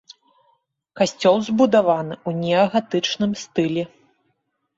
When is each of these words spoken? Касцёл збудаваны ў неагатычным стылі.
Касцёл 0.99 1.37
збудаваны 1.49 2.15
ў 2.29 2.47
неагатычным 2.47 3.31
стылі. 3.45 3.83